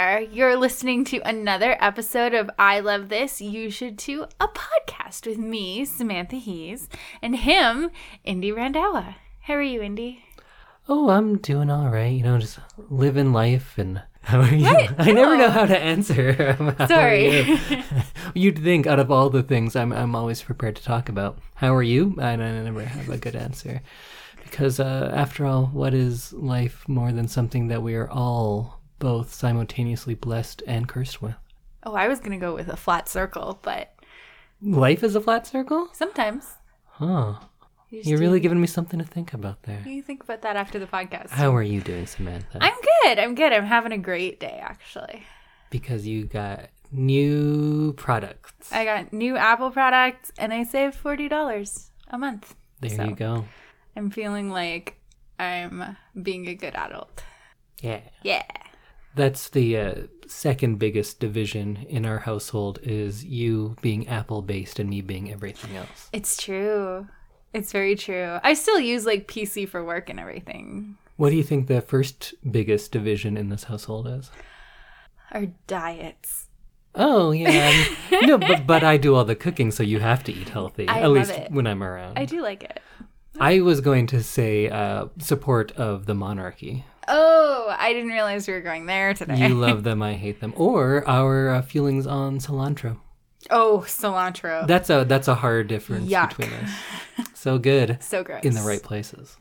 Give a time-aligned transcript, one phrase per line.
[0.00, 0.20] there.
[0.20, 5.36] You're listening to another episode of I Love This, You Should Too, a podcast with
[5.36, 6.88] me, Samantha Hees,
[7.20, 7.90] and him,
[8.24, 9.16] Indy Randawa.
[9.40, 10.24] How are you, Indy?
[10.88, 12.12] Oh, I'm doing all right.
[12.12, 12.58] You know, just
[12.88, 14.02] living life and.
[14.22, 14.64] How are you?
[14.64, 14.94] What?
[14.98, 16.56] I never know how to answer.
[16.88, 17.40] Sorry.
[17.40, 17.58] you?
[18.34, 21.38] You'd think out of all the things I'm, I'm always prepared to talk about.
[21.54, 22.16] How are you?
[22.20, 23.82] And I never have a good answer.
[24.44, 29.32] Because uh, after all, what is life more than something that we are all both
[29.34, 31.34] simultaneously blessed and cursed with?
[31.82, 33.92] Oh, I was going to go with a flat circle, but
[34.62, 35.88] Life is a flat circle?
[35.92, 36.46] sometimes.
[36.92, 37.34] Huh.
[37.90, 39.82] You You're really giving me something to think about there.
[39.84, 41.30] you think about that after the podcast.
[41.30, 42.58] How are you doing, Samantha?
[42.60, 43.18] I'm good.
[43.18, 43.52] I'm good.
[43.52, 45.24] I'm having a great day, actually.
[45.70, 48.70] because you got new products.
[48.72, 52.54] I got new Apple products and I saved $40 a month.
[52.80, 53.44] There so- you go.
[53.96, 54.96] I'm feeling like
[55.38, 57.24] I'm being a good adult.
[57.80, 58.00] Yeah.
[58.22, 58.42] Yeah.
[59.14, 59.94] That's the uh,
[60.26, 65.76] second biggest division in our household is you being Apple based and me being everything
[65.76, 66.08] else.
[66.12, 67.08] It's true.
[67.52, 68.38] It's very true.
[68.42, 70.96] I still use like PC for work and everything.
[71.16, 74.30] What do you think the first biggest division in this household is?
[75.32, 76.46] Our diets.
[76.94, 77.84] Oh yeah,
[78.22, 81.00] no, but but I do all the cooking, so you have to eat healthy I
[81.00, 81.52] at least it.
[81.52, 82.18] when I'm around.
[82.18, 82.80] I do like it.
[83.38, 86.84] I was going to say uh, support of the monarchy.
[87.12, 89.48] Oh, I didn't realize we were going there today.
[89.48, 92.98] You love them, I hate them, or our uh, feelings on cilantro.
[93.50, 94.66] oh, cilantro.
[94.66, 96.36] That's a that's a hard difference Yuck.
[96.36, 96.70] between us.
[97.34, 98.44] So good so gross.
[98.44, 99.36] in the right places.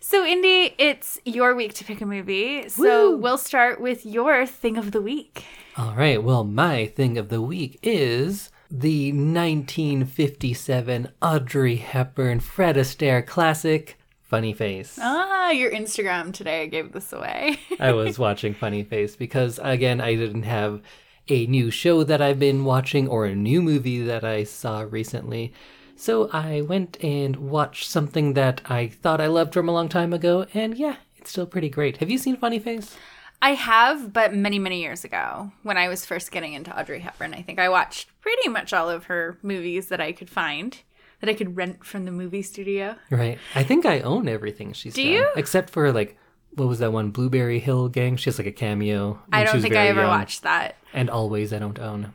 [0.00, 2.68] So, Indy, it's your week to pick a movie.
[2.68, 3.16] So, Woo!
[3.18, 5.44] we'll start with your thing of the week.
[5.76, 6.20] All right.
[6.22, 13.96] Well, my thing of the week is the 1957 Audrey Hepburn Fred Astaire classic
[14.30, 14.96] Funny Face.
[15.02, 17.58] Ah, your Instagram today gave this away.
[17.80, 20.80] I was watching Funny Face because again, I didn't have
[21.28, 25.52] a new show that I've been watching or a new movie that I saw recently.
[25.96, 30.12] So I went and watched something that I thought I loved from a long time
[30.12, 31.96] ago, and yeah, it's still pretty great.
[31.98, 32.96] Have you seen Funny Face?
[33.42, 37.34] I have, but many, many years ago when I was first getting into Audrey Hepburn.
[37.34, 40.78] I think I watched pretty much all of her movies that I could find,
[41.20, 42.96] that I could rent from the movie studio.
[43.10, 43.38] Right.
[43.54, 45.12] I think I own everything she's Do done.
[45.12, 45.28] you?
[45.36, 46.16] Except for like
[46.54, 47.10] what was that one?
[47.10, 48.16] Blueberry Hill Gang.
[48.16, 49.20] She has like a cameo.
[49.32, 50.08] I don't think I ever young.
[50.08, 50.76] watched that.
[50.92, 52.12] And always I don't own.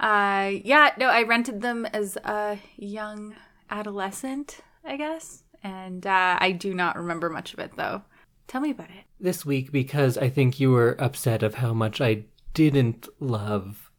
[0.00, 3.34] Uh, yeah, no, I rented them as a young
[3.70, 5.42] adolescent, I guess.
[5.62, 8.02] And uh, I do not remember much of it, though.
[8.46, 9.04] Tell me about it.
[9.20, 13.90] This week because I think you were upset of how much I didn't love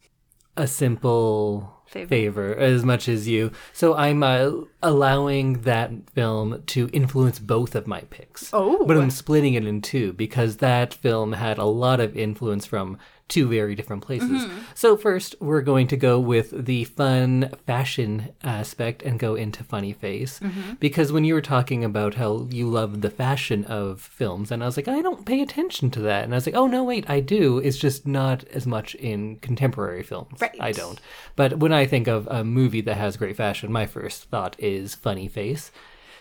[0.55, 2.07] a simple Favor.
[2.07, 3.51] favor, as much as you.
[3.73, 4.51] So I'm uh,
[4.83, 8.51] allowing that film to influence both of my picks.
[8.53, 8.85] Oh.
[8.85, 12.99] But I'm splitting it in two because that film had a lot of influence from
[13.29, 14.43] two very different places.
[14.43, 14.59] Mm-hmm.
[14.75, 19.93] So first, we're going to go with the fun fashion aspect and go into funny
[19.93, 20.73] face Mm-hmm.
[20.79, 24.65] because when you were talking about how you love the fashion of films and I
[24.65, 26.23] was like, I don't pay attention to that.
[26.23, 27.59] And I was like, oh no, wait, I do.
[27.59, 30.41] It's just not as much in contemporary films.
[30.41, 30.55] Right.
[30.59, 30.99] I don't.
[31.35, 34.95] But when I think of a movie that has great fashion, my first thought is
[34.95, 35.71] funny face.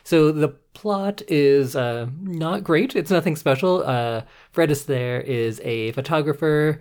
[0.05, 2.97] So the plot is uh, not great.
[2.97, 3.83] It's nothing special.
[3.85, 6.81] Uh, Fred Astaire is a photographer.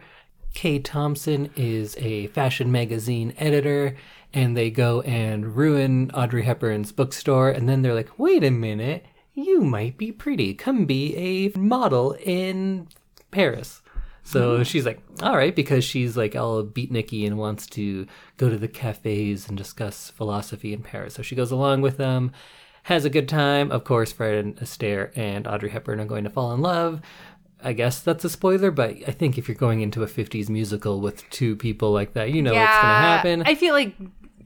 [0.57, 3.95] Kay Thompson is a fashion magazine editor.
[4.33, 7.51] And they go and ruin Audrey Hepburn's bookstore.
[7.51, 10.55] And then they're like, wait a minute, you might be pretty.
[10.55, 12.87] Come be a model in
[13.29, 13.83] Paris.
[14.23, 14.63] So hmm.
[14.63, 18.07] she's like, all right, because she's like all beatniky and wants to
[18.37, 21.13] go to the cafes and discuss philosophy in Paris.
[21.13, 22.31] So she goes along with them,
[22.81, 23.71] has a good time.
[23.71, 27.01] Of course, Fred and Astaire and Audrey Hepburn are going to fall in love.
[27.63, 31.01] I guess that's a spoiler, but I think if you're going into a 50s musical
[31.01, 33.43] with two people like that, you know what's going to happen.
[33.43, 33.95] I feel like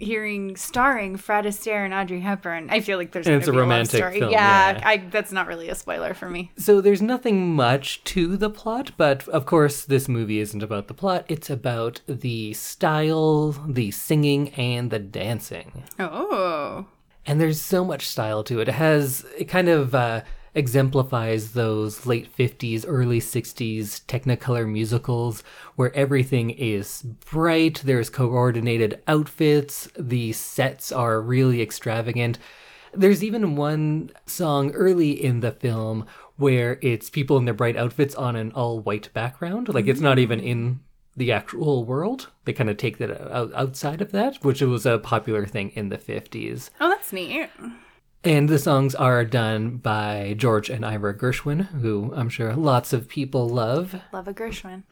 [0.02, 2.70] hearing starring Fred Astaire and Audrey Hepburn.
[2.70, 4.20] I feel like there's And it's a romantic story.
[4.20, 4.88] film, Yeah, yeah.
[4.88, 6.52] I, that's not really a spoiler for me.
[6.58, 10.94] So there's nothing much to the plot, but of course, this movie isn't about the
[10.94, 11.26] plot.
[11.28, 15.84] It's about the style, the singing, and the dancing.
[16.00, 16.88] Oh,
[17.26, 18.70] And there's so much style to it.
[18.70, 20.22] It has, it kind of uh,
[20.54, 25.44] exemplifies those late 50s, early 60s Technicolor musicals
[25.76, 32.38] where everything is bright, there's coordinated outfits, the sets are really extravagant.
[32.94, 36.06] There's even one song early in the film
[36.36, 39.74] where it's people in their bright outfits on an all white background.
[39.74, 40.82] Like it's not even in
[41.16, 42.30] the actual world.
[42.46, 45.98] They kind of take that outside of that, which was a popular thing in the
[45.98, 46.70] 50s.
[46.80, 47.50] oh, that's neat.
[48.24, 53.08] And the songs are done by George and Ira Gershwin, who I'm sure lots of
[53.08, 53.96] people love.
[54.14, 54.84] Love a Gershwin.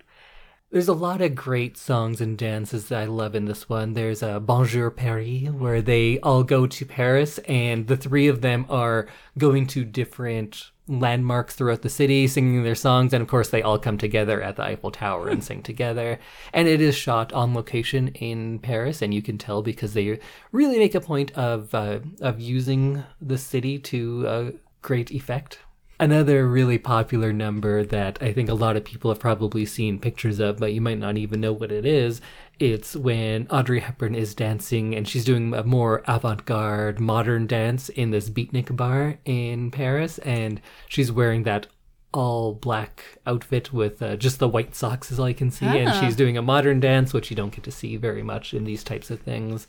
[0.71, 3.93] There's a lot of great songs and dances that I love in this one.
[3.93, 8.65] There's a Bonjour Paris, where they all go to Paris, and the three of them
[8.67, 13.61] are going to different landmarks throughout the city, singing their songs, and of course they
[13.61, 16.19] all come together at the Eiffel Tower and sing together.
[16.53, 20.19] And it is shot on location in Paris, and you can tell because they
[20.51, 24.51] really make a point of uh, of using the city to uh,
[24.81, 25.59] great effect.
[26.01, 30.39] Another really popular number that I think a lot of people have probably seen pictures
[30.39, 32.21] of, but you might not even know what it is.
[32.57, 37.89] It's when Audrey Hepburn is dancing and she's doing a more avant garde modern dance
[37.89, 41.67] in this beatnik bar in Paris, and she's wearing that
[42.13, 45.99] all black outfit with uh, just the white socks, as I can see, and Ah.
[45.99, 48.85] she's doing a modern dance, which you don't get to see very much in these
[48.85, 49.67] types of things.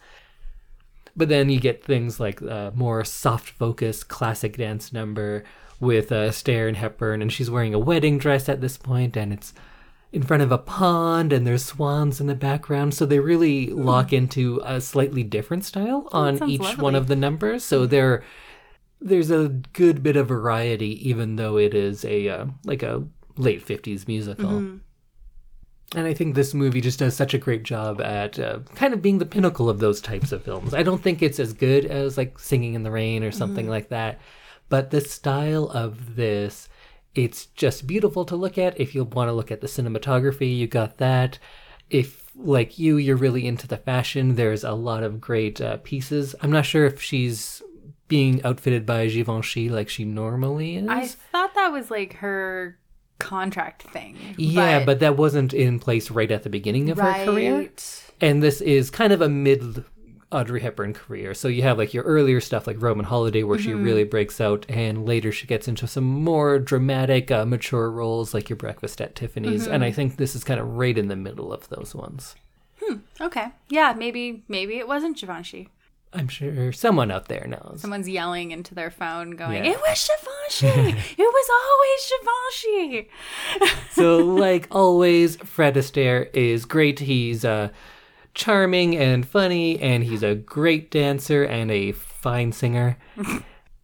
[1.16, 5.42] But then you get things like uh, more soft focus classic dance number
[5.80, 9.32] with uh, Astaire and Hepburn, and she's wearing a wedding dress at this point, and
[9.32, 9.52] it's
[10.12, 12.94] in front of a pond, and there's swans in the background.
[12.94, 17.64] So they really lock into a slightly different style on each one of the numbers.
[17.64, 18.22] So there,
[19.00, 23.04] there's a good bit of variety, even though it is a uh, like a
[23.36, 24.50] late '50s musical.
[25.96, 29.02] And I think this movie just does such a great job at uh, kind of
[29.02, 30.72] being the pinnacle of those types of films.
[30.72, 33.88] I don't think it's as good as like Singing in the Rain or something like
[33.88, 34.20] that,
[34.70, 36.70] but the style of this,
[37.14, 38.80] it's just beautiful to look at.
[38.80, 41.38] If you want to look at the cinematography, you got that.
[41.90, 46.34] If like you, you're really into the fashion, there's a lot of great uh, pieces.
[46.40, 47.60] I'm not sure if she's
[48.08, 50.88] being outfitted by Givenchy like she normally is.
[50.88, 52.78] I thought that was like her
[53.18, 54.16] contract thing.
[54.38, 57.56] yeah, but, that wasn't in place right at the beginning of her career.
[57.58, 58.04] Right.
[58.20, 59.84] And this is kind of a mid
[60.32, 61.34] Audrey Hepburn career.
[61.34, 64.64] So you have like your earlier stuff like Roman Holiday where she really breaks out
[64.68, 69.16] and later she gets into some more dramatic uh, mature roles like your Breakfast at
[69.16, 72.36] Tiffany's and I think this is kind of right in the middle of those ones.
[73.20, 73.48] Okay.
[73.68, 75.68] Yeah, maybe maybe it wasn't Givenchy.
[76.12, 77.80] I'm sure someone out there knows.
[77.82, 79.72] Someone's yelling into their phone going, Yeah.
[79.72, 80.98] It was Givenchy!
[81.18, 83.08] it was always
[83.62, 83.80] Givenchy!
[83.92, 87.00] so like always Fred Astaire is great.
[87.00, 87.68] He's uh
[88.34, 92.96] charming and funny and he's a great dancer and a fine singer.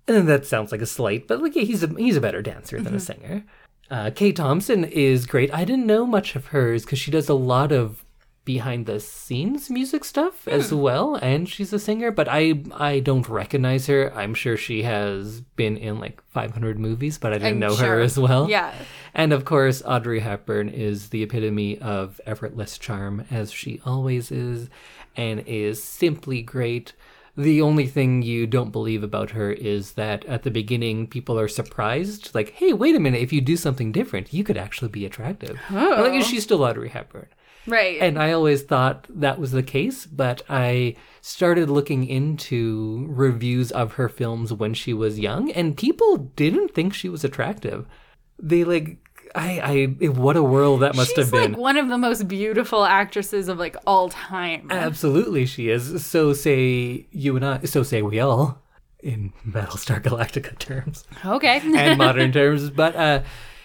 [0.09, 2.95] and that sounds like a slight, but like he's a he's a better dancer than
[2.95, 3.45] a singer.
[3.91, 5.53] Uh Kay Thompson is great.
[5.53, 8.05] I didn't know much of hers cuz she does a lot of
[8.47, 10.79] behind the scenes music stuff as hmm.
[10.79, 15.43] well and she's a singer but i i don't recognize her i'm sure she has
[15.57, 17.89] been in like 500 movies but i didn't I'm know sure.
[17.89, 18.73] her as well Yeah.
[19.15, 24.69] and of course, Audrey Hepburn is the epitome of effortless charm, as she always is,
[25.17, 26.93] and is simply great.
[27.37, 31.49] The only thing you don't believe about her is that at the beginning, people are
[31.49, 35.05] surprised, like, hey, wait a minute, if you do something different, you could actually be
[35.05, 35.59] attractive.
[35.71, 36.09] Oh.
[36.09, 37.29] Like, she's still Audrey Hepburn.
[37.67, 37.99] Right.
[38.01, 43.95] And I always thought that was the case, but I started looking into reviews of
[43.95, 47.87] her films when she was young, and people didn't think she was attractive.
[48.39, 48.99] They like,
[49.35, 51.43] I, I, what a world that must She's have been.
[51.43, 54.69] She's like one of the most beautiful actresses of like all time.
[54.71, 56.05] Absolutely, she is.
[56.07, 57.65] So say you and I.
[57.65, 58.63] So say we all,
[59.01, 61.05] in Battlestar Galactica terms.
[61.25, 61.61] okay.
[61.65, 62.71] and modern terms.
[62.71, 63.23] But uh,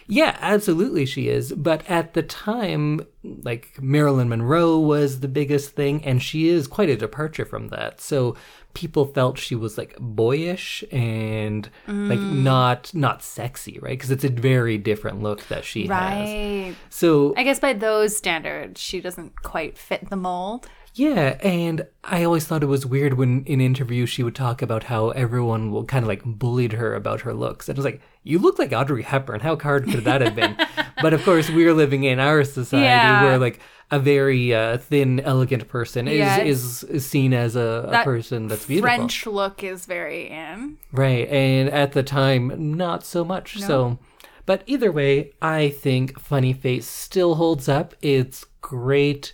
[0.07, 1.53] yeah, absolutely she is.
[1.53, 6.89] But at the time, like Marilyn Monroe was the biggest thing, and she is quite
[6.89, 8.01] a departure from that.
[8.01, 8.35] So
[8.73, 12.43] people felt she was like boyish and like mm.
[12.43, 13.97] not not sexy, right?
[13.97, 15.89] Because it's a very different look that she has.
[15.89, 16.75] right.
[16.89, 20.67] So I guess by those standards, she doesn't quite fit the mold.
[20.93, 24.83] Yeah, and I always thought it was weird when in interviews she would talk about
[24.85, 27.69] how everyone will kind of like bullied her about her looks.
[27.69, 29.39] And it was like, you look like Audrey Hepburn.
[29.39, 30.57] How hard could that have been?
[31.01, 33.23] but of course, we're living in our society Yeah.
[33.23, 36.39] where like a very uh, thin, elegant person is, Yes.
[36.45, 38.87] is is seen as a, a That person that's beautiful.
[38.93, 40.77] French look is very in.
[40.91, 43.59] Right, and at the time, not so much.
[43.59, 43.97] So,
[44.45, 47.93] but either way, I think Funny Face still holds up.
[48.01, 49.33] It's great.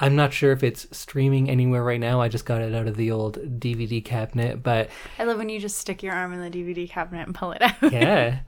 [0.00, 2.20] I'm not sure if it's streaming anywhere right now.
[2.20, 5.58] I just got it out of the old DVD cabinet, but I love when you
[5.58, 7.74] just stick your arm in the DVD cabinet and pull it out.
[7.92, 8.40] yeah.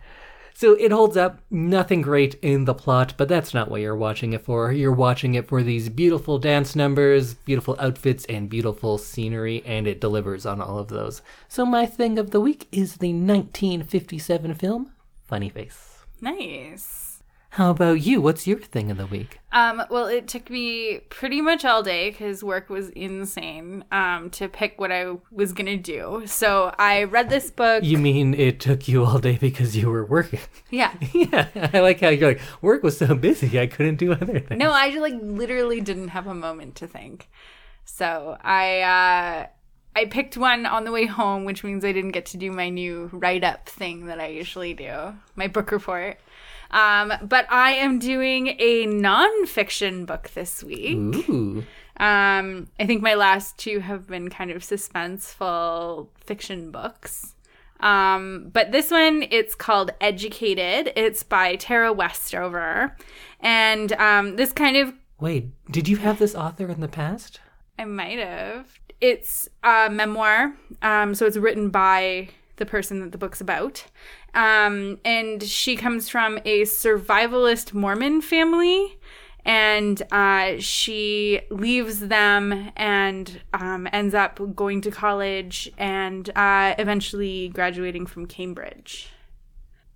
[0.54, 1.40] So it holds up.
[1.50, 4.70] Nothing great in the plot, but that's not what you're watching it for.
[4.72, 10.00] You're watching it for these beautiful dance numbers, beautiful outfits, and beautiful scenery, and it
[10.00, 11.22] delivers on all of those.
[11.48, 14.92] So my thing of the week is the 1957 film
[15.26, 16.04] Funny Face.
[16.20, 17.09] nice.
[17.54, 18.20] How about you?
[18.20, 19.40] What's your thing of the week?
[19.50, 24.48] Um, well, it took me pretty much all day because work was insane um, to
[24.48, 26.22] pick what I was going to do.
[26.26, 27.82] So I read this book.
[27.82, 30.38] You mean it took you all day because you were working?
[30.70, 30.94] yeah.
[31.12, 34.58] yeah, I like how you're like, work was so busy, I couldn't do other things.
[34.58, 37.28] No, I like literally didn't have a moment to think.
[37.84, 39.46] So I uh,
[39.96, 42.68] I picked one on the way home, which means I didn't get to do my
[42.68, 46.18] new write up thing that I usually do, my book report.
[46.70, 50.96] Um, but I am doing a nonfiction book this week.
[50.96, 51.64] Ooh.
[51.96, 57.34] Um, I think my last two have been kind of suspenseful fiction books.
[57.80, 60.92] Um, but this one, it's called Educated.
[60.96, 62.96] It's by Tara Westover.
[63.40, 67.40] And um, this kind of, Wait, did you have this author in the past?
[67.78, 68.78] I might have.
[69.00, 70.54] It's a memoir.
[70.82, 73.84] Um, so it's written by the person that the book's about.
[74.34, 78.98] Um, and she comes from a survivalist Mormon family.
[79.42, 87.48] And uh, she leaves them and um, ends up going to college and uh, eventually
[87.48, 89.08] graduating from Cambridge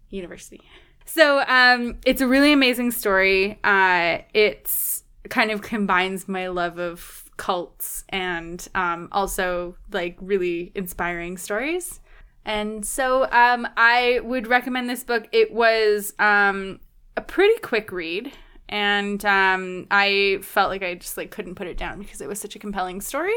[0.09, 0.63] University.
[1.05, 3.59] So um, it's a really amazing story.
[3.63, 11.37] Uh, it's kind of combines my love of cults and um, also like really inspiring
[11.37, 12.01] stories.
[12.45, 15.29] And so um, I would recommend this book.
[15.33, 16.81] It was um,
[17.17, 18.33] a pretty quick read,
[18.69, 22.39] and um, I felt like I just like couldn't put it down because it was
[22.41, 23.35] such a compelling story.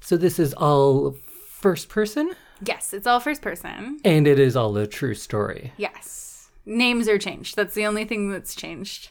[0.00, 1.16] So this is all
[1.48, 3.98] first person, Yes, it's all first person.
[4.04, 5.72] and it is all a true story.
[5.76, 6.50] Yes.
[6.66, 7.56] Names are changed.
[7.56, 9.10] That's the only thing that's changed.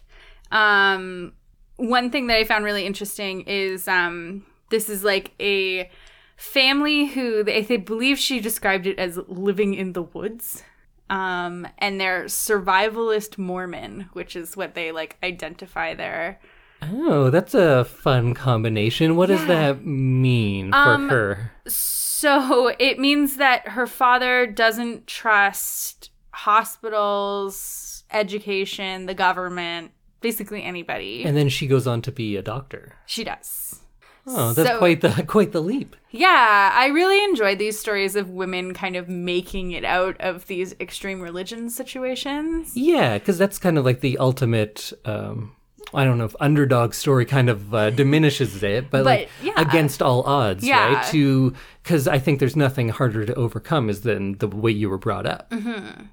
[0.52, 1.34] Um,
[1.78, 5.90] one thing that I found really interesting is um, this is like a
[6.42, 10.64] family who they, they believe she described it as living in the woods.
[11.10, 16.40] Um, and they're survivalist Mormon, which is what they like identify there.
[16.82, 19.16] Oh, that's a fun combination.
[19.16, 21.52] What does that mean for Um, her?
[21.68, 31.24] So it means that her father doesn't trust hospitals, education, the government, basically anybody.
[31.24, 32.94] And then she goes on to be a doctor.
[33.06, 33.81] she does.
[34.28, 35.96] Oh, that's So- quite the quite the leap.
[36.12, 40.76] Yeah, I really enjoyed these stories of women kind of making it out of these
[40.80, 42.76] extreme religion situations.
[42.76, 44.92] Yeah, because that's kind of like the ultimate.
[45.06, 45.56] Um,
[45.94, 49.54] I don't know if underdog story kind of uh, diminishes it, but, like yeah.
[49.58, 50.94] against all odds, Yeah.
[50.94, 51.06] right?
[51.12, 54.98] To because I think there's nothing harder to overcome is than the way you were
[55.00, 55.50] brought up.
[55.50, 56.04] Mm-hmm.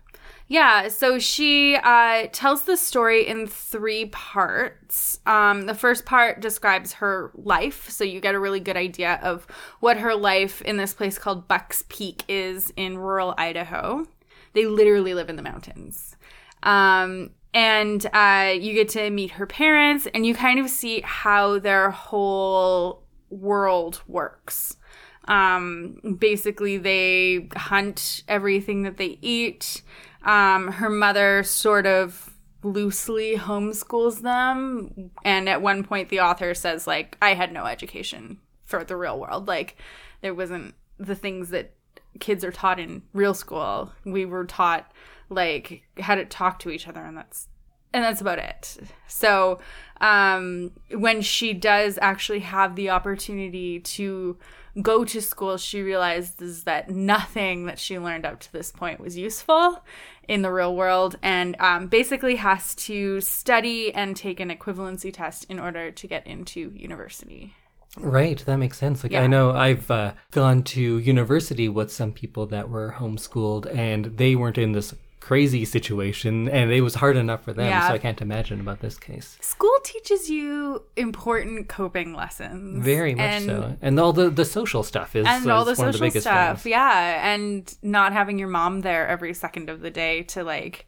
[0.50, 5.20] Yeah, so she uh, tells the story in three parts.
[5.26, 9.46] Um, the first part describes her life, so you get a really good idea of
[9.80, 14.06] what her life in this place called Bucks Peak is in rural Idaho.
[14.54, 16.16] They literally live in the mountains.
[16.62, 21.58] Um, and uh, you get to meet her parents, and you kind of see how
[21.58, 24.78] their whole world works.
[25.26, 29.82] Um, basically, they hunt everything that they eat.
[30.28, 35.10] Um, her mother sort of loosely homeschools them.
[35.24, 39.18] And at one point, the author says, like, I had no education for the real
[39.18, 39.48] world.
[39.48, 39.76] Like,
[40.20, 41.72] there wasn't the things that
[42.20, 43.92] kids are taught in real school.
[44.04, 44.92] We were taught,
[45.30, 47.48] like, how to talk to each other, and that's
[47.94, 48.76] and that's about it.
[49.06, 49.60] So,
[50.02, 54.36] um, when she does actually have the opportunity to
[54.82, 59.16] go to school, she realizes that nothing that she learned up to this point was
[59.16, 59.82] useful
[60.28, 65.44] in the real world and um, basically has to study and take an equivalency test
[65.48, 67.54] in order to get into university.
[67.96, 69.02] Right, that makes sense.
[69.02, 69.22] Like Yeah.
[69.22, 74.36] I know I've uh, gone to university with some people that were homeschooled, and they
[74.36, 74.94] weren't in this
[75.28, 77.66] crazy situation, and it was hard enough for them.
[77.66, 77.88] Yeah.
[77.88, 79.36] So I can't imagine about this case.
[79.40, 82.82] School teaches you important coping lessons.
[82.84, 85.72] Very much and so, and all the the social stuff is, and all uh, the
[85.72, 86.70] is one of the social biggest stuff things.
[86.70, 90.86] yeah and not having your mom there every second of the day to like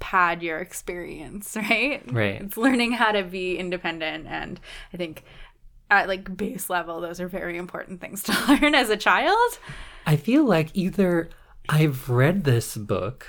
[0.00, 2.40] pad your experience right Right.
[2.42, 4.60] it's learning how to be independent and
[4.92, 5.24] i think
[5.90, 9.58] at like base level those are very important things to learn as a child
[10.06, 11.28] I feel like either
[11.68, 13.26] I've read this book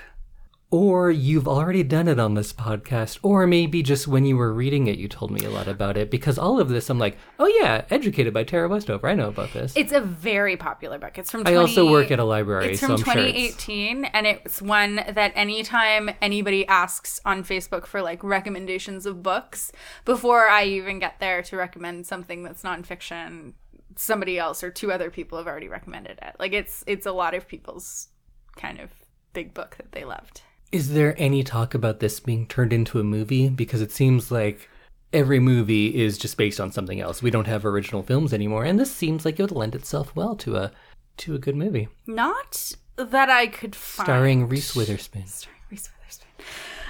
[0.72, 4.86] or you've already done it on this podcast, or maybe just when you were reading
[4.88, 6.12] it, you told me a lot about it.
[6.12, 9.08] Because all of this, I'm like, oh yeah, Educated by Tara Westover.
[9.08, 9.74] I know about this.
[9.76, 12.88] it's a very popular book it's from I also work at a library, It's so
[12.88, 18.02] from I'm sure it's 2018, and it's one that anytime anybody asks on Facebook for
[18.02, 19.72] like recommendations of books,
[20.06, 23.54] before I even get there to recommend something that's nonfiction,
[23.96, 26.36] somebody else or two other people have already recommended it.
[26.40, 28.10] Like it's it's a lot of people's
[28.56, 28.92] kind of
[29.34, 30.42] big book that they loved.
[30.72, 33.50] Is there any talk about this being turned into a movie?
[33.50, 34.70] Because it seems like
[35.12, 37.24] every movie is just based on something else.
[37.24, 40.36] We don't have original films anymore, and this seems like it would lend itself well
[40.38, 40.72] to a
[41.18, 44.06] to a good movie Not that I could find.
[44.06, 45.28] starring Reese Witherspoon.
[45.28, 46.30] Starring Reese Witherspoon.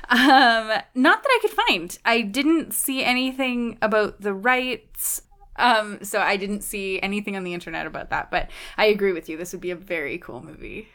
[0.10, 1.98] Um, not that I could find.
[2.06, 5.24] I didn't see anything about the rights.
[5.56, 8.30] Um, so I didn't see anything on the internet about that.
[8.32, 9.38] But I agree with you.
[9.38, 10.88] This would be a very cool movie.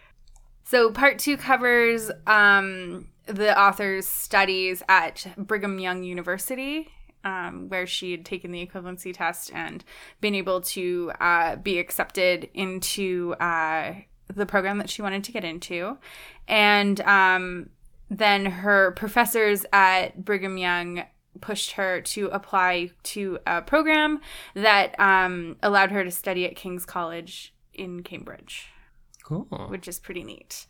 [0.65, 6.89] So part two covers um, the author's studies at Brigham Young University.
[7.27, 9.83] Um, where she had taken the equivalency test and
[10.21, 13.95] been able to uh, be accepted into uh,
[14.35, 15.97] the program that she wanted to get into.
[16.47, 17.71] And um,
[18.11, 21.05] then her professors at Brigham Young
[21.41, 24.21] pushed her to apply to a program
[24.55, 28.69] that um, allowed her to study at King's College in Cambridge,
[29.25, 29.47] Cool.
[29.69, 30.67] which is pretty neat.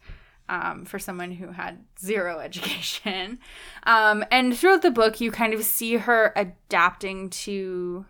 [0.46, 3.38] Um, for someone who had zero education.
[3.84, 8.04] Um, and throughout the book, you kind of see her adapting to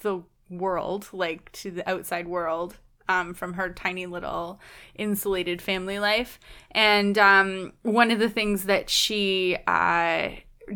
[0.00, 2.76] the world, like to the outside world,
[3.08, 4.60] um, from her tiny little
[4.96, 6.38] insulated family life.
[6.72, 10.30] And um, one of the things that she uh,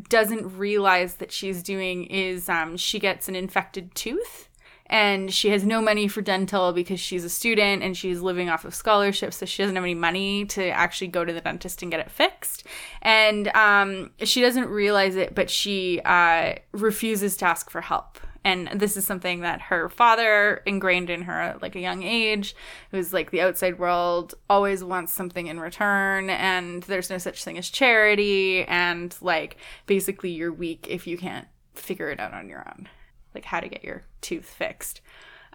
[0.08, 4.48] doesn't realize that she's doing is um, she gets an infected tooth.
[4.92, 8.66] And she has no money for dental because she's a student and she's living off
[8.66, 11.90] of scholarships, so she doesn't have any money to actually go to the dentist and
[11.90, 12.64] get it fixed.
[13.00, 18.68] And um, she doesn't realize it, but she uh, refuses to ask for help and
[18.74, 22.56] this is something that her father ingrained in her at like a young age
[22.90, 27.56] who's like the outside world always wants something in return and there's no such thing
[27.56, 29.56] as charity and like
[29.86, 32.88] basically you're weak if you can't figure it out on your own
[33.34, 35.00] like how to get your tooth fixed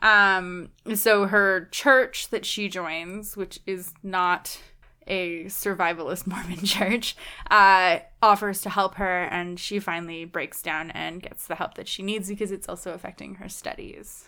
[0.01, 4.59] um so her church that she joins which is not
[5.07, 7.15] a survivalist Mormon church,
[7.49, 11.87] uh, offers to help her, and she finally breaks down and gets the help that
[11.87, 14.25] she needs because it's also affecting her studies.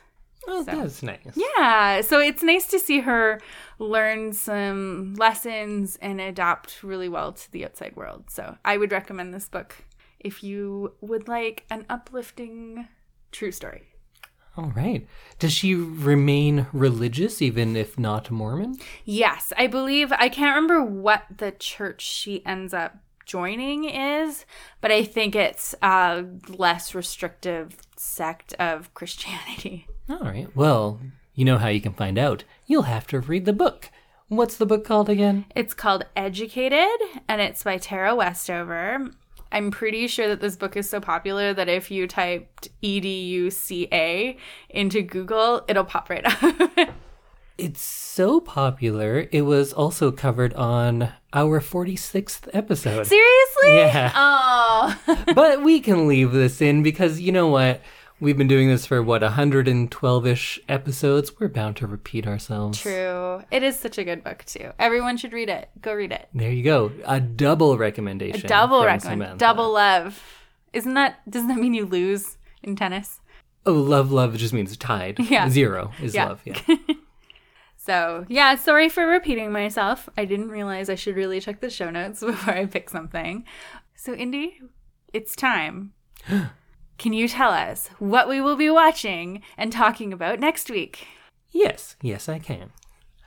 [0.48, 1.20] Oh, that's nice.
[1.36, 3.42] Yeah, so it's nice to see her
[3.78, 8.26] learn some lessons and adapt really well to the outside world.
[8.30, 9.76] So I would recommend this book
[10.20, 12.88] if you would like an uplifting
[13.32, 13.84] true story.
[14.58, 15.08] All right.
[15.38, 18.78] Does she remain religious even if not Mormon?
[19.06, 24.46] Yes, I believe I can't remember what the church she ends up joining is,
[24.82, 29.88] but I think it's a less restrictive sect of Christianity.
[30.10, 30.54] All right.
[30.56, 31.00] Well,
[31.36, 32.44] you know how you can find out.
[32.66, 33.92] You'll have to read the book.
[34.28, 35.46] What's the book called again?
[35.56, 39.12] It's called Educated and it's by Tara Westover.
[39.52, 44.38] I'm pretty sure that this book is so popular that if you typed EDUCA
[44.70, 46.90] into Google, it'll pop right up.
[47.60, 53.06] It's so popular, it was also covered on our 46th episode.
[53.06, 53.76] Seriously?
[53.76, 54.14] Yeah.
[54.16, 55.26] Oh.
[55.36, 57.82] but we can leave this in because you know what?
[58.22, 61.40] We've been doing this for what 112ish episodes.
[61.40, 62.80] We're bound to repeat ourselves.
[62.80, 63.44] True.
[63.50, 64.72] It is such a good book too.
[64.78, 65.70] Everyone should read it.
[65.82, 66.28] Go read it.
[66.34, 66.92] There you go.
[67.06, 68.46] A double recommendation.
[68.46, 69.20] A double from recommend.
[69.22, 69.38] Samantha.
[69.38, 70.22] Double love.
[70.74, 73.22] Isn't that doesn't that mean you lose in tennis?
[73.66, 75.18] Oh, love, love just means tied.
[75.30, 75.48] Yeah.
[75.48, 76.26] Zero is Yeah.
[76.26, 76.42] love.
[76.46, 76.60] Yeah.
[77.78, 80.10] So yeah, sorry for repeating myself.
[80.18, 83.46] I didn't realize I should really check the show notes before I pick something.
[83.96, 84.60] So Indy,
[85.14, 85.94] it's time.
[87.00, 91.08] Can you tell us what we will be watching and talking about next week?
[91.52, 91.96] yes.
[92.02, 92.72] Yes, I can.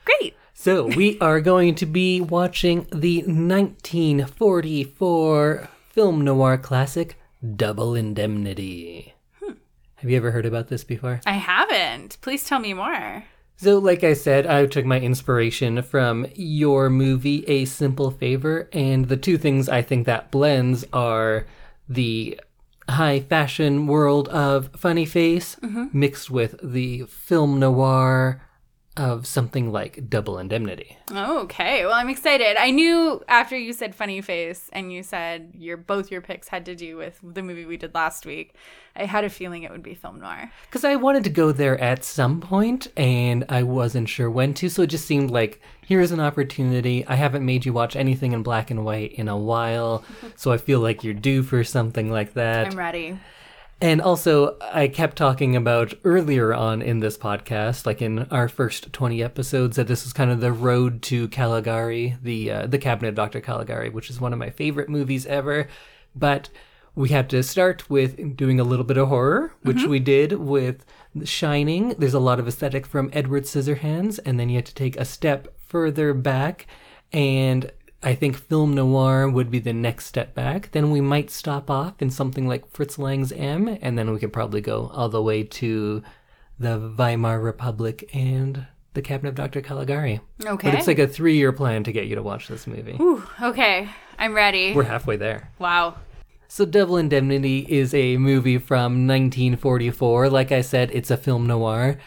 [0.05, 0.35] Great.
[0.53, 7.17] So we are going to be watching the 1944 film noir classic
[7.55, 9.15] Double Indemnity.
[9.41, 9.53] Hmm.
[9.95, 11.21] Have you ever heard about this before?
[11.25, 12.19] I haven't.
[12.21, 13.23] Please tell me more.
[13.55, 19.07] So, like I said, I took my inspiration from your movie, A Simple Favor, and
[19.07, 21.47] the two things I think that blends are
[21.89, 22.39] the
[22.89, 25.85] high fashion world of Funny Face mm-hmm.
[25.91, 28.41] mixed with the film noir
[28.95, 30.97] of something like Double Indemnity.
[31.11, 32.57] Oh, okay, well I'm excited.
[32.57, 36.65] I knew after you said funny face and you said your both your picks had
[36.65, 38.53] to do with the movie we did last week.
[38.95, 40.51] I had a feeling it would be film noir.
[40.65, 44.69] Because I wanted to go there at some point, and I wasn't sure when to,
[44.69, 47.05] so it just seemed like here's an opportunity.
[47.07, 50.03] I haven't made you watch anything in black and white in a while,
[50.35, 52.67] so I feel like you're due for something like that.
[52.67, 53.17] I'm ready.
[53.83, 58.93] And also, I kept talking about earlier on in this podcast, like in our first
[58.93, 63.09] 20 episodes, that this is kind of the road to Caligari, the uh, the Cabinet
[63.09, 63.41] of Dr.
[63.41, 65.67] Caligari, which is one of my favorite movies ever.
[66.15, 66.47] But
[66.95, 70.85] we had to start with doing a little bit of horror, which we did with
[71.25, 71.89] Shining.
[71.97, 75.03] There's a lot of aesthetic from Edward Scissorhands, and then you had to take a
[75.03, 76.67] step further back
[77.11, 77.69] and
[78.03, 80.71] I think film noir would be the next step back.
[80.71, 84.33] Then we might stop off in something like Fritz Lang's M, and then we could
[84.33, 86.03] probably go all the way to
[86.59, 89.61] the Weimar Republic and the Cabinet of Dr.
[89.61, 90.19] Caligari.
[90.45, 90.69] Okay.
[90.69, 92.93] But it's like a three year plan to get you to watch this movie.
[92.93, 93.89] Whew, okay,
[94.19, 94.73] I'm ready.
[94.73, 95.49] We're halfway there.
[95.59, 95.95] wow.
[96.49, 100.29] So, Double Indemnity is a movie from 1944.
[100.29, 101.97] Like I said, it's a film noir,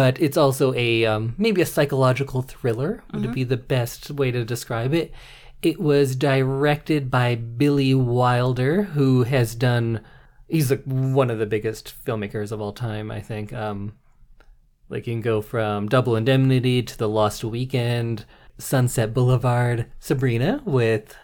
[0.00, 4.46] but it's also a um, maybe a psychological thriller would be the best way to
[4.46, 5.12] describe it.
[5.60, 10.00] It was directed by Billy Wilder, who has done.
[10.48, 13.52] He's like one of the biggest filmmakers of all time, I think.
[13.52, 13.92] Um,
[14.88, 18.24] like you can go from Double Indemnity to The Lost Weekend,
[18.56, 21.14] Sunset Boulevard, Sabrina with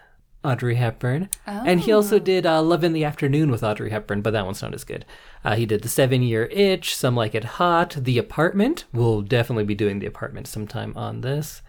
[0.43, 4.31] Audrey Hepburn, and he also did uh, Love in the Afternoon with Audrey Hepburn, but
[4.31, 5.03] that one's not as good.
[5.43, 8.85] Uh, he did The Seven Year Itch, Some Like It Hot, The Apartment.
[8.93, 11.61] We'll definitely be doing The Apartment sometime on this.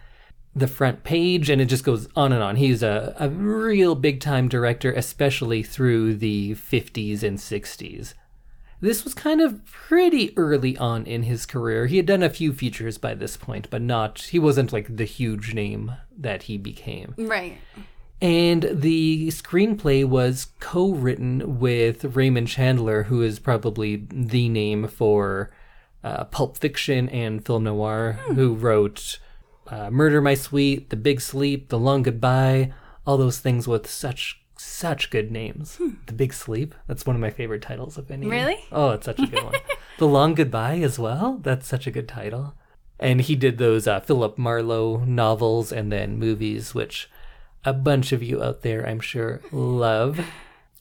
[0.54, 2.56] The Front Page, and it just goes on and on.
[2.56, 8.14] He's a, a real big time director, especially through the 50s and 60s.
[8.80, 11.86] This was kind of pretty early on in his career.
[11.86, 15.04] He had done a few features by this point, but not, he wasn't like the
[15.04, 17.14] huge name that he became.
[17.18, 17.58] Right.
[18.20, 25.50] And the screenplay was co written with Raymond Chandler, who is probably the name for
[26.02, 29.18] uh, Pulp Fiction and film noir, who wrote
[29.68, 32.72] uh, Murder My Sweet, The Big Sleep, The Long Goodbye,
[33.06, 35.78] all those things with such such good names.
[36.06, 38.26] The Big Sleep, that's one of my favorite titles of any.
[38.26, 38.58] Really?
[38.72, 39.54] Oh, it's such a good one.
[39.98, 41.38] the Long Goodbye as well.
[41.42, 42.54] That's such a good title.
[42.98, 47.08] And he did those uh, Philip Marlowe novels and then movies, which
[47.64, 50.20] a bunch of you out there, I'm sure, love.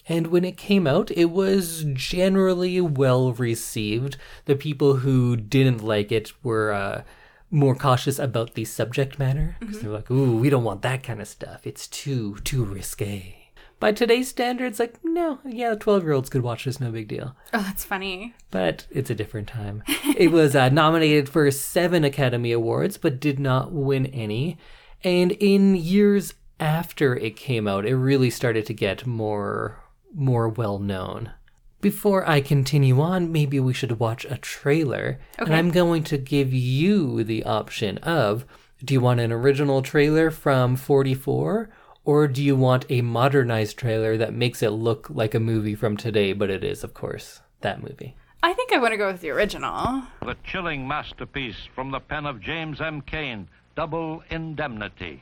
[0.10, 4.16] And when it came out, it was generally well received.
[4.46, 7.04] The people who didn't like it were uh,
[7.52, 11.20] more cautious about the subject matter because they're like, "Ooh, we don't want that kind
[11.22, 11.68] of stuff.
[11.68, 13.34] It's too too risque."
[13.80, 17.84] By today's standards, like, no, yeah, twelve-year-olds could watch this, no big deal Oh, that's
[17.84, 18.34] funny.
[18.50, 19.84] but it's a different time.
[20.18, 24.58] it was uh, nominated for seven Academy Awards, but did not win any.
[25.04, 30.80] And in years after it came out, it really started to get more more well
[30.80, 31.32] known.
[31.80, 35.20] Before I continue on, maybe we should watch a trailer.
[35.40, 35.46] Okay.
[35.46, 38.46] And I'm going to give you the option of
[38.84, 41.70] do you want an original trailer from 44
[42.04, 45.98] or do you want a modernized trailer that makes it look like a movie from
[45.98, 48.16] today, but it is, of course, that movie?
[48.42, 50.04] I think I want to go with the original.
[50.22, 53.02] The chilling masterpiece from the pen of James M.
[53.02, 55.22] Cain, Double Indemnity.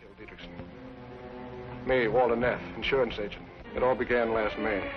[1.86, 3.46] Me, Walter Neff, insurance agent.
[3.76, 4.92] It all began last May.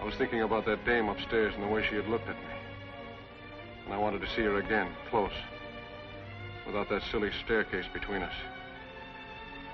[0.00, 2.54] I was thinking about that dame upstairs and the way she had looked at me.
[3.84, 5.32] And I wanted to see her again, close,
[6.66, 8.32] without that silly staircase between us.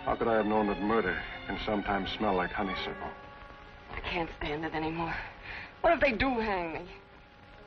[0.05, 3.09] How could I have known that murder can sometimes smell like honeysuckle?
[3.95, 5.15] I can't stand it anymore.
[5.81, 6.81] What if they do hang me?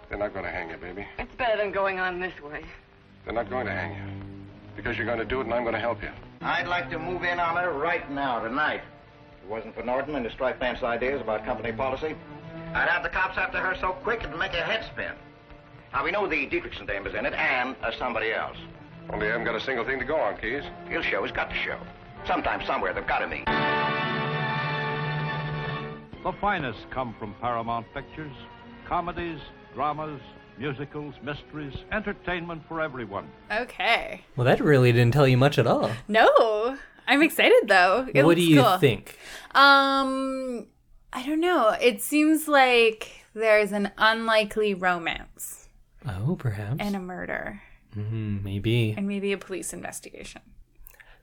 [0.10, 1.08] They're not going to hang you, baby.
[1.18, 2.64] It's better than going on this way.
[3.24, 4.22] They're not going to hang you.
[4.76, 6.12] Because you're going to do it and I'm going to help you.
[6.46, 8.82] I'd like to move in on her right now, tonight.
[9.40, 12.16] If it wasn't for Norton and his striped pants ideas about company policy,
[12.76, 15.14] I'd have the cops after her so quick it'd make your head spin.
[15.92, 18.58] Now, we know the Dietrichson dame is in it, and uh, somebody else.
[19.10, 20.64] Only I haven't got a single thing to go on, Keyes.
[20.88, 21.80] He'll show, he's got to show.
[22.28, 23.46] Sometime, somewhere, they've got to meet.
[26.24, 28.34] The finest come from Paramount Pictures
[28.88, 29.40] comedies,
[29.74, 30.22] dramas,
[30.58, 33.28] musicals, mysteries, entertainment for everyone.
[33.52, 34.22] Okay.
[34.36, 35.92] Well, that really didn't tell you much at all.
[36.08, 38.08] No, I'm excited though.
[38.14, 38.78] It what looks do you cool.
[38.78, 39.18] think?
[39.54, 40.68] Um,
[41.14, 41.70] I don't know.
[41.82, 45.68] It seems like there's an unlikely romance
[46.08, 46.78] Oh, perhaps.
[46.80, 47.62] and a murder
[47.96, 48.94] Mhm, maybe.
[48.98, 50.42] and maybe a police investigation.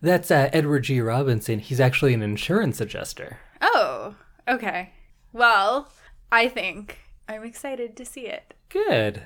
[0.01, 1.01] That's uh, Edward G.
[1.01, 1.59] Robinson.
[1.61, 3.39] He's actually an insurance adjuster.
[3.61, 4.17] Oh,
[4.49, 4.91] okay.
[5.33, 5.93] Well,
[6.33, 8.55] I think I'm excited to see it.
[8.73, 9.23] Good.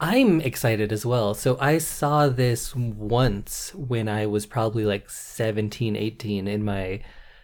[0.00, 1.34] I'm excited as well.
[1.34, 7.00] So I saw this once when I was probably like 17, 18 in my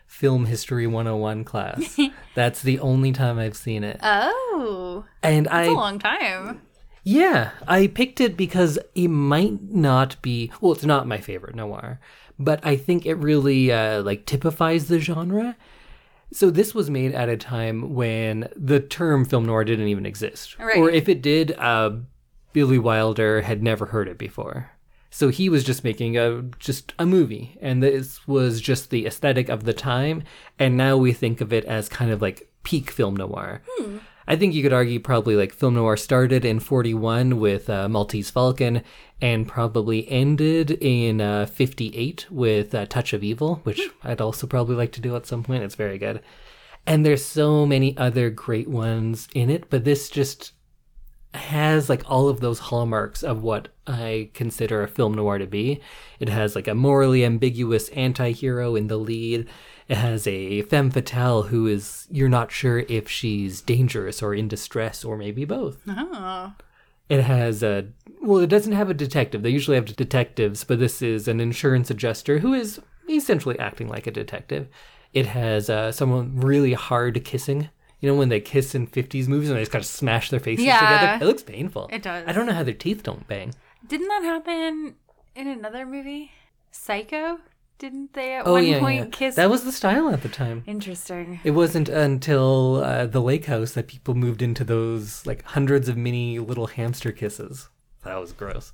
[0.07, 1.99] film history 101 class.
[2.35, 4.01] That's the only time I've seen it.
[4.03, 6.63] Oh, and I it's a long time.
[7.05, 12.01] Yeah, I picked it because it might not be well, it's not my favorite noir,
[12.39, 15.57] but I think it really uh, like typifies the genre.
[16.33, 20.59] So this was made at a time when the term film noir didn't even exist,
[20.59, 20.77] Right.
[20.77, 21.93] or if it did, uh,
[22.53, 24.71] Billy Wilder had never heard it before.
[25.11, 29.49] So he was just making a just a movie, and this was just the aesthetic
[29.49, 30.23] of the time.
[30.59, 33.63] And now we think of it as kind of like peak film noir.
[34.29, 38.29] I think you could argue probably like film noir started in 41 with uh, Maltese
[38.29, 38.83] Falcon
[39.23, 44.77] and probably ended in uh, 58 with uh, Touch of Evil, which I'd also probably
[44.77, 45.63] like to do at some point.
[45.63, 46.21] It's very good.
[46.87, 50.53] And there's so many other great ones in it, but this just
[51.33, 55.81] has like all of those hallmarks of what I consider a film noir to be.
[56.21, 59.49] It has like a morally ambiguous anti hero in the lead.
[59.89, 64.47] It has a femme fatale who is, you're not sure if she's dangerous or in
[64.49, 65.79] distress or maybe both.
[65.89, 66.53] Oh.
[67.09, 67.87] It has a,
[68.21, 69.43] well, it doesn't have a detective.
[69.43, 74.07] They usually have detectives, but this is an insurance adjuster who is essentially acting like
[74.07, 74.69] a detective.
[75.15, 77.71] It has uh, someone really hard kissing.
[78.01, 80.39] You know, when they kiss in 50s movies and they just kind of smash their
[80.39, 80.81] faces Yeah.
[80.81, 81.25] together?
[81.25, 81.89] It looks painful.
[81.91, 82.25] It does.
[82.29, 83.55] I don't know how their teeth don't bang.
[83.87, 84.97] Didn't that happen
[85.35, 86.31] in another movie?
[86.71, 87.39] Psycho?
[87.79, 89.07] Didn't they at Oh, one yeah, point yeah.
[89.11, 89.35] kiss?
[89.37, 90.65] That was the style at the time.
[90.67, 91.39] interesting.
[91.45, 95.97] It wasn't until uh, the lake house that people moved into those like hundreds of
[95.97, 97.69] mini little hamster kisses.
[98.05, 98.73] That was gross.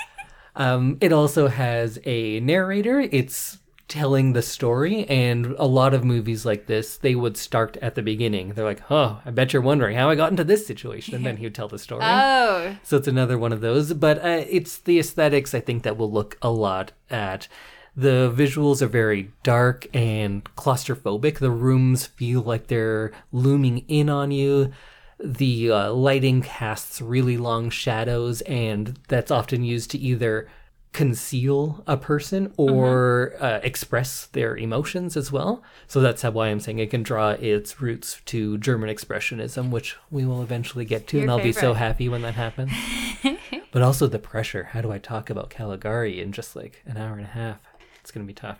[0.56, 3.00] um, it also has a narrator.
[3.00, 7.94] It's telling the story, and a lot of movies like this, they would start at
[7.94, 8.50] the beginning.
[8.50, 11.36] They're like, "Oh, I bet you're wondering how I got into this situation," and then
[11.38, 12.02] he would tell the story.
[12.04, 15.96] Oh, So it's another one of those, but uh, it's the aesthetics I think that
[15.96, 17.48] we'll look a lot at.
[17.94, 21.38] The visuals are very dark and claustrophobic.
[21.38, 24.72] The rooms feel like they're looming in on you.
[25.22, 30.48] The uh, lighting casts really long shadows, and that's often used to either
[30.92, 35.62] conceal a person or uh, express their emotions as well.
[35.86, 39.96] So that's how why I'm saying it can draw its roots to German expressionism, which
[40.10, 42.72] we will eventually get to, Your and I'll be so happy when that happens.
[43.72, 44.64] but also the pressure.
[44.64, 47.60] How do I talk about Caligari in just like an hour and a half?
[48.02, 48.58] It's gonna be tough.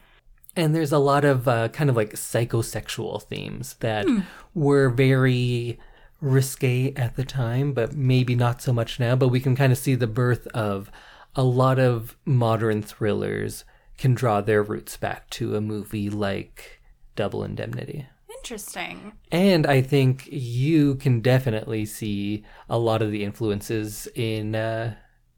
[0.57, 4.07] And there's a lot of uh, kind of like psychosexual themes that
[4.55, 5.79] were very
[6.21, 9.17] risque at the time, but maybe not so much now.
[9.17, 10.91] But we can kind of see the birth of
[11.35, 13.65] a lot of modern thrillers
[13.99, 16.81] can draw their roots back to a movie like
[17.17, 18.07] Double Indemnity.
[18.39, 19.13] interesting.
[19.31, 24.95] And I think you can definitely see a lot of the influences in uh,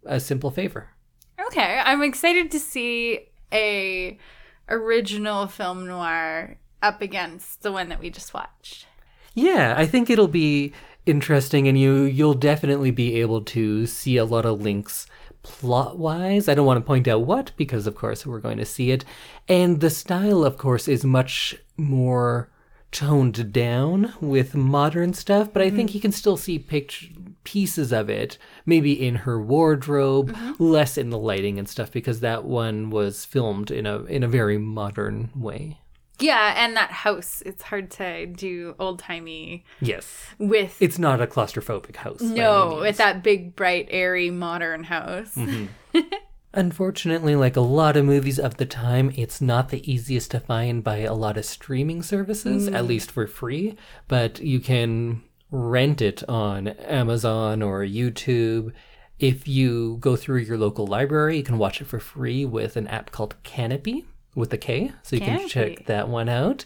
[0.06, 0.88] A Simple Favor.
[1.48, 4.18] Okay, I'm excited to see a
[4.68, 8.86] original film noir up against the one that we just watched.
[9.34, 10.72] Yeah, I think it'll be
[11.06, 15.06] interesting, and you you'll definitely be able to see a lot of links
[15.42, 16.48] plot wise.
[16.48, 19.04] I don't want to point out what because, of course, we're going to see it,
[19.48, 22.48] and the style, of course, is much more
[22.92, 25.52] toned down with modern stuff.
[25.52, 25.96] But I think mm-hmm.
[25.96, 27.08] you can still see picture
[27.44, 30.62] pieces of it, maybe in her wardrobe, mm-hmm.
[30.62, 34.28] less in the lighting and stuff, because that one was filmed in a in a
[34.28, 35.78] very modern way.
[36.20, 40.28] Yeah, and that house, it's hard to do old timey Yes.
[40.38, 42.20] with It's not a claustrophobic house.
[42.20, 45.34] no, it's that big, bright, airy, modern house.
[45.34, 46.00] Mm-hmm.
[46.54, 50.84] Unfortunately, like a lot of movies of the time, it's not the easiest to find
[50.84, 52.86] by a lot of streaming services, at mm.
[52.86, 53.76] least for free,
[54.06, 58.72] but you can rent it on Amazon or YouTube.
[59.18, 62.88] If you go through your local library, you can watch it for free with an
[62.88, 64.04] app called Kanopy
[64.34, 66.64] with a K, so you can check that one out.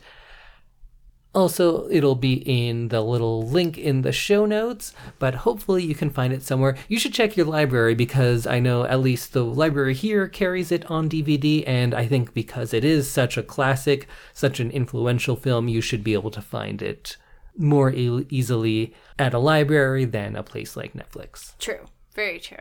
[1.34, 6.08] Also, it'll be in the little link in the show notes, but hopefully you can
[6.08, 6.76] find it somewhere.
[6.88, 10.90] You should check your library because I know at least the library here carries it
[10.90, 15.68] on DVD, and I think because it is such a classic, such an influential film,
[15.68, 17.18] you should be able to find it
[17.58, 21.58] more e- easily at a library than a place like Netflix.
[21.58, 21.86] True.
[22.14, 22.56] Very true.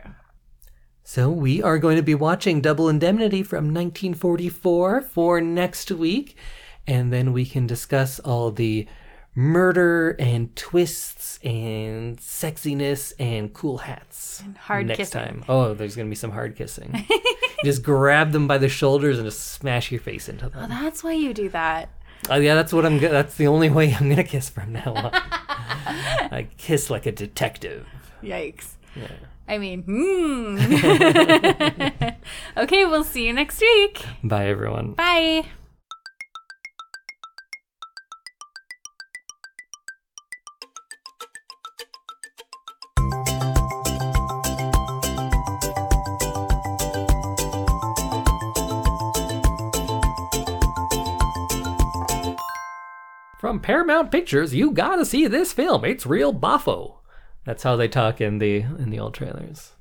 [1.04, 6.36] So we are going to be watching Double Indemnity from 1944 for next week,
[6.86, 8.86] and then we can discuss all the
[9.34, 15.20] murder and twists and sexiness and cool hats hard next kissing.
[15.20, 15.44] time.
[15.48, 17.06] Oh, there's going to be some hard kissing.
[17.64, 20.68] just grab them by the shoulders and just smash your face into them.
[20.68, 21.88] That's why you do that.
[22.30, 22.98] Oh yeah, that's what I'm.
[22.98, 25.10] Go- that's the only way I'm gonna kiss from now on.
[25.14, 27.86] I kiss like a detective.
[28.22, 28.72] Yikes.
[28.94, 29.08] Yeah.
[29.48, 30.58] I mean, hmm.
[32.56, 34.04] okay, we'll see you next week.
[34.22, 34.92] Bye, everyone.
[34.92, 35.46] Bye.
[53.48, 55.82] From Paramount Pictures, you gotta see this film.
[55.82, 56.96] It's real boffo.
[57.46, 59.72] That's how they talk in the in the old trailers.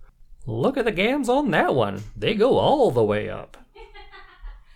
[0.46, 2.02] Look at the gams on that one.
[2.16, 3.58] They go all the way up.